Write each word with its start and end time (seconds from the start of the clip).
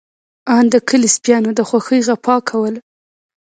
آن 0.55 0.65
د 0.73 0.75
کلي 0.89 1.09
سپيانو 1.15 1.49
د 1.55 1.61
خوښۍ 1.69 1.99
غپا 2.07 2.35
کوله. 2.49 2.79